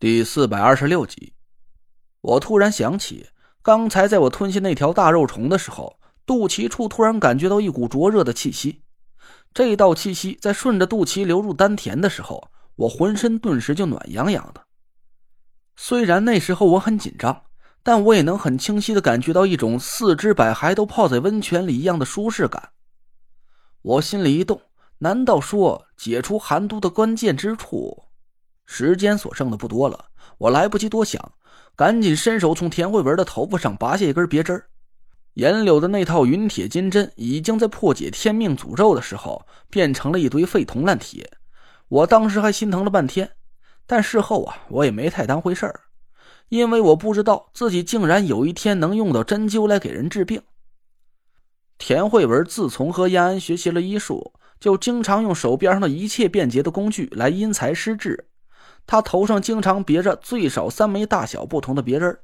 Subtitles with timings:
[0.00, 1.32] 第四百二十六集，
[2.20, 3.30] 我突然想起，
[3.62, 8.82] 刚才在我吞下那条大肉虫的时候，肚脐处突然感觉到一股灼热的气息。
[9.52, 14.66] 这道气息在顺着肚脐流入丹田的时候，我浑身顿时就暖洋洋的。
[15.74, 17.46] 虽然那时候我很紧张，
[17.82, 22.70] 但我也能很清晰的感觉到一种四肢百骸都泡在温泉里一样的舒适感。
[23.82, 24.62] 我心里一动，
[24.98, 28.04] 难道说解除寒毒的关键之处？
[28.70, 30.04] 时间所剩的不多了，
[30.36, 31.32] 我来不及多想，
[31.74, 34.62] 赶紧伸手从田慧文的头发上拔下一根别针
[35.32, 41.30] 严柳的那套云铁金针已经在破解天命诅咒的时候变成了一堆废铜烂铁。
[41.88, 43.30] 我当时还心疼了半天，
[43.86, 45.80] 但事后啊，我也没太当回事儿，
[46.50, 50.42] 因为我不知道自己竟然有一天能用到针灸来给人治病。
[51.78, 58.27] 田慧文自从和延安学习了医术，就经常用手边上的一切便捷的工具来因材施治。
[58.88, 62.18] 他头上经常别着最少三枚大小不同的别针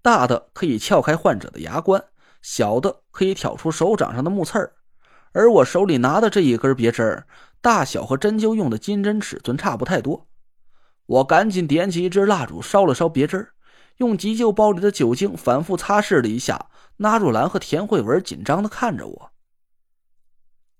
[0.00, 2.04] 大的可以撬开患者的牙关，
[2.40, 4.74] 小的可以挑出手掌上的木刺儿。
[5.32, 7.24] 而我手里拿的这一根别针
[7.60, 10.28] 大小和针灸用的金针尺寸差不太多。
[11.06, 13.48] 我赶紧点起一支蜡烛，烧了烧别针
[13.96, 16.70] 用急救包里的酒精反复擦拭了一下。
[16.98, 19.32] 纳若兰和田慧文紧张的看着我。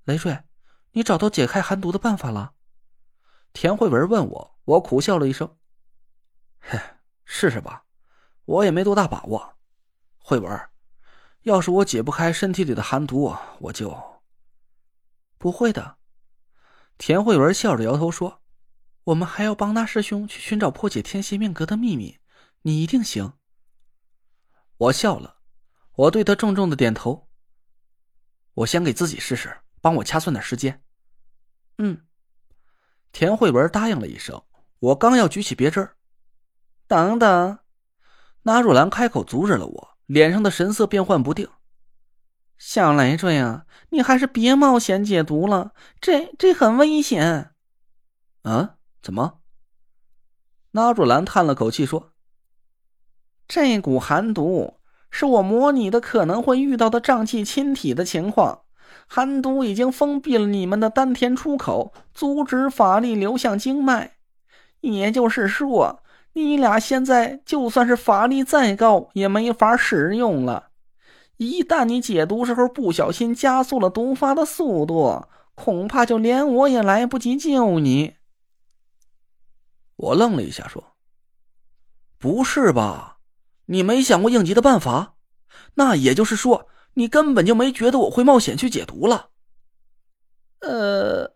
[0.05, 0.39] 雷瑞，
[0.93, 2.53] 你找到解开寒毒的办法了？
[3.53, 4.53] 田慧文问我。
[4.65, 5.57] 我苦笑了一声
[6.63, 6.79] ：“嘿，
[7.25, 7.85] 试试吧，
[8.45, 9.57] 我也没多大把握。
[10.19, 10.69] 慧文，
[11.43, 14.23] 要是我解不开身体里的寒毒，我就……
[15.39, 15.97] 不会的。”
[16.97, 18.41] 田慧文笑着摇头说
[19.03, 22.21] ：“我们还要帮那师兄去寻找破解天蝎命格的秘密，
[22.61, 23.33] 你一定行。”
[24.79, 25.39] 我笑了，
[25.97, 27.29] 我对他重重的点头
[28.55, 30.85] ：“我先给自己试试，帮我掐算点时间。”
[31.79, 32.07] 嗯，
[33.13, 34.43] 田慧文答应了一声。
[34.81, 35.89] 我刚要举起别针
[36.89, 37.59] 等等，
[38.43, 41.49] 纳若兰开口阻止了我，脸上的神色变幻不定。
[42.59, 47.53] 小累赘啊，你还是别冒险解毒了，这这很危险。
[48.43, 48.77] 啊？
[49.01, 49.41] 怎么？
[50.73, 52.13] 纳若兰叹了口气说
[53.47, 58.65] ：“这股寒毒是我模拟的可能会遇到的瘴气侵体的情况，
[59.07, 64.13] 寒毒已经封闭了你们的丹田出口，阻止法力流向经脉。”
[64.81, 70.71] 也就是说，你俩现在就算是法力再高，也没法使用了。
[71.37, 78.15] 一旦你解毒时候不小心加速了毒发的速度，恐怕就连我也来不及救你。
[79.97, 80.97] 我愣了一下，说
[82.19, 83.19] ：“不是吧？
[83.67, 85.15] 你没想过应急的办法？
[85.75, 89.31] 那也就是说，你根本就没觉得我会冒险去解毒了？”
[90.61, 91.35] 呃，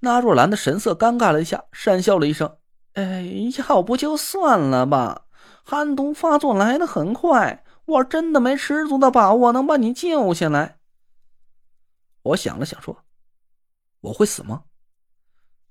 [0.00, 2.56] 那若兰的神色尴尬了一下，讪笑了一声。
[2.92, 3.28] 哎，
[3.68, 5.26] 要不就算了吧。
[5.64, 10.78] 寒毒发作来的很快，我真的没十足的把握能把你救下来。
[12.22, 13.04] 我想了想，说
[14.02, 14.64] ：“我会死吗？”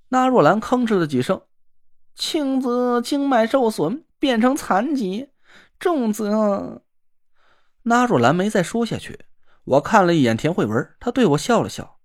[0.09, 1.41] 那若兰吭哧了几声，
[2.15, 5.29] 轻则经脉受损变成残疾，
[5.79, 6.81] 重则……
[7.83, 9.25] 那若兰没再说下去。
[9.65, 11.99] 我看了一眼田慧文，她对我笑了笑：“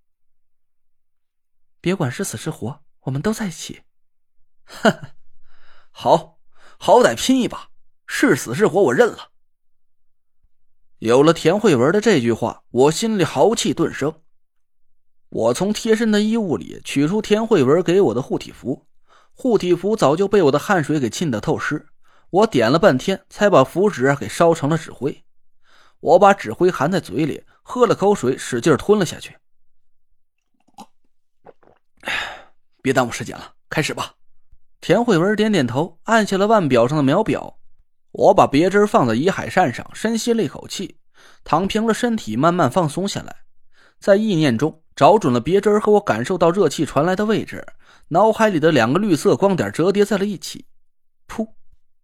[1.80, 3.82] 别管是死是活，我们都在一起。”
[4.64, 5.14] 哈哈，
[5.90, 6.38] 好，
[6.78, 7.70] 好歹拼一把，
[8.06, 9.32] 是死是活我认了。
[10.98, 14.22] 有了田慧文的这句话，我心里豪气顿生。
[15.30, 18.86] 我从贴身的衣物里取出田慧文给我的护体符，
[19.32, 21.88] 护体符早就被我的汗水给浸得透湿，
[22.30, 25.24] 我点了半天才把符纸给烧成了纸灰。
[26.00, 29.36] 我把纸灰含在嘴里，喝了口水，使劲吞了下去。
[32.80, 34.14] 别耽误时间了，开始吧。
[34.80, 37.58] 田慧文点点头，按下了腕表上的秒表。
[38.12, 40.98] 我把别针放在遗海扇上，深吸了一口气，
[41.44, 43.36] 躺平了身体，慢慢放松下来。
[43.98, 47.66] 在意念中找准了别针和我感受到热气传来的位置，
[48.08, 50.66] 脑海里的两个绿色光点折叠在了一起。
[51.26, 51.46] 噗，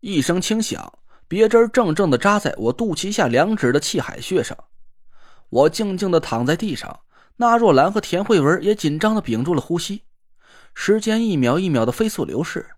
[0.01, 0.93] 一声轻响，
[1.27, 4.57] 别针正正的扎在我肚脐下两指的气海穴上。
[5.51, 7.01] 我静静的躺在地上，
[7.37, 10.03] 纳若兰和田慧文也紧张的屏住了呼吸。
[10.75, 12.71] 时间一秒一秒的飞速流逝，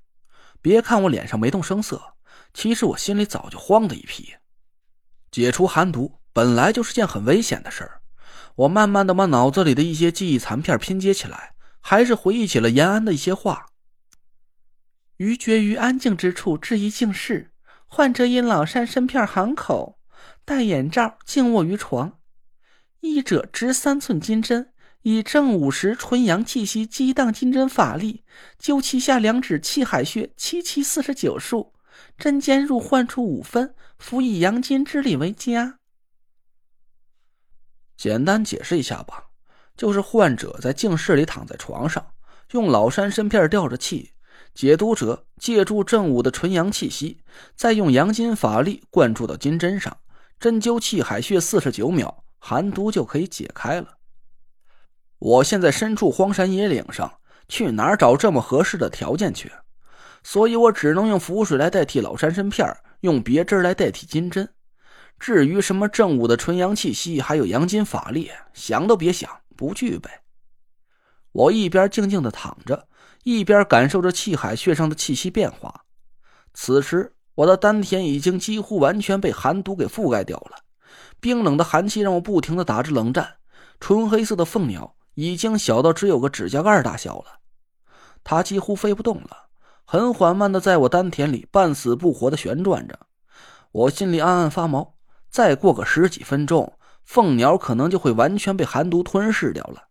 [0.60, 2.14] 别看我脸上没动声色，
[2.52, 4.34] 其实我心里早就慌的一批。
[5.30, 8.00] 解除寒毒本来就是件很危险的事儿，
[8.54, 13.66] 我慢慢的把脑子里的一些记忆残片拼接起来，还是回忆起了延安的一些话：
[15.16, 17.52] 于绝于安静之处，置一静室。
[17.86, 19.98] 患者因老山身片寒口，
[20.44, 22.18] 戴眼罩，静卧于床。
[23.00, 24.72] 医者执三寸金针。
[25.02, 28.24] 以正午时纯阳气息激荡金针法力，
[28.60, 31.72] 灸其下两指气海穴七七四十九数，
[32.18, 35.78] 针尖入患处五分，辅以阳金之力为佳。
[37.96, 39.26] 简单解释一下吧，
[39.76, 42.04] 就是患者在静室里躺在床上，
[42.50, 44.10] 用老山参片吊着气，
[44.56, 47.18] 解毒者借助正午的纯阳气息，
[47.54, 49.94] 再用阳金法力灌注到金针上，
[50.40, 53.98] 针灸气海穴四十九秒，寒毒就可以解开了。
[55.18, 57.18] 我现在身处荒山野岭上，
[57.48, 59.52] 去哪儿找这么合适的条件去？
[60.22, 62.66] 所以我只能用符水来代替老山参片，
[63.00, 64.48] 用别针来代替金针。
[65.18, 70.08] 至于什么正午的纯阳气息，还有阳金法力，想都别想，不具备。
[71.32, 72.88] 我一边静静的躺着，
[73.26, 75.82] 一边感受着气海穴上的气息变化。
[76.54, 80.58] 此时，我的丹田已经几乎完全被寒毒给覆盖掉了，
[81.18, 83.38] 冰冷的寒气让我不停的打着冷战。
[83.80, 84.94] 纯黑色的凤鸟。
[85.18, 87.40] 已经小到只有个指甲盖大小了，
[88.22, 89.48] 它几乎飞不动了，
[89.86, 92.98] 很缓慢的在我丹田里半死不活的旋转着。
[93.72, 94.98] 我心里暗暗发毛，
[95.30, 99.88] 再过个十几分钟，凤鸟可能就会完全被寒毒吞噬掉了。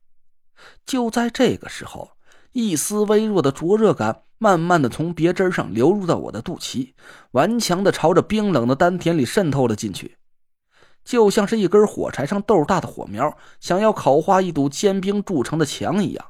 [0.86, 2.12] 就在这个时候，
[2.58, 6.94] 一丝微弱的灼热感慢慢的从别针上流入到我的肚脐，
[7.32, 10.16] 顽强的朝着冰冷的丹田里渗透了进去。
[11.04, 16.28] 就像是一根火柴上豆大的火苗，想要烤化一堵坚冰筑成的墙一样。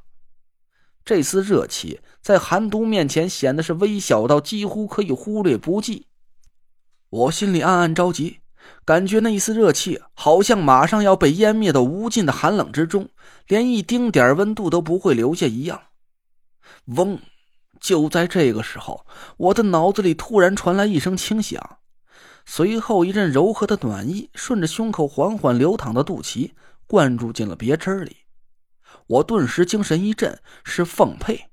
[1.04, 6.06] 这丝热气在寒毒面前显得是微小到几乎可以忽略不计。
[7.08, 8.40] 我心里暗暗着急，
[8.84, 13.08] 感觉那一丝热气好像马上要被湮灭到无尽的寒冷之中，
[13.46, 15.80] 连一丁点温度都不会留下一样。
[16.86, 17.18] 嗡！
[17.78, 21.78] 就在这个时候，我的脑子里突然传来一声轻响。
[22.46, 26.52] 随后，一阵柔和的暖意顺着胸口缓缓流淌的肚脐
[26.86, 28.18] 灌注进了别针里。
[29.08, 31.46] 我顿时精神一振，是凤佩。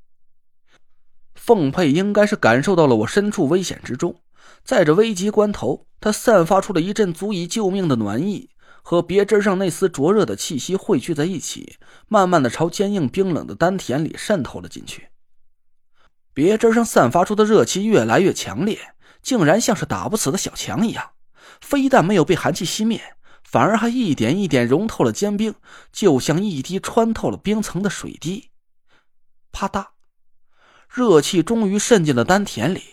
[1.35, 4.21] 凤佩应该是感受到了我身处危险之中，
[4.63, 8.51] 在这危急关头，他散发出了一阵足以救命的暖意，
[8.83, 11.77] 和别针上那丝灼热的气息汇聚在一起，
[12.07, 15.07] 慢慢的朝坚硬冰冷的丹田里渗透了进去。
[16.35, 18.93] 别针上散发出的热气越来越强烈。
[19.23, 21.11] 竟然像是打不死的小强一样，
[21.61, 25.55] 非但没有被寒气熄灭，反而还一点一点融透了坚冰，
[25.93, 28.49] 就像一滴穿透了冰层的水滴。
[29.53, 29.91] 啪嗒，
[30.89, 32.83] 热气终于渗进了丹田里，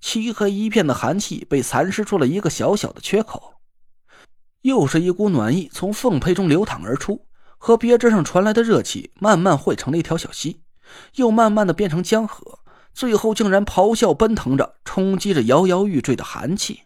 [0.00, 3.57] 漆黑一片的寒气被蚕食出了一个小小的缺口。
[4.62, 7.26] 又是一股暖意从凤胚中流淌而出，
[7.56, 10.62] 和别针上传来的热气慢慢汇成了一条小溪，
[11.14, 12.58] 又慢慢的变成江河。
[12.92, 16.80] 最后竟然咆哮奔腾着，冲击着摇摇欲坠的寒气，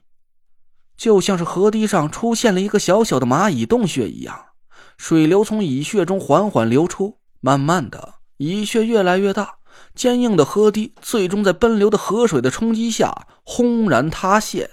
[0.97, 4.47] 就像是河堤上出现了一个小小的蚂蚁洞穴一样。
[4.99, 9.55] 水流从蚁穴中缓缓流出，慢慢的，蚁穴越来越大，
[9.95, 14.69] 坚硬的河堤最终在奔流的河水的冲击下轰然塌陷。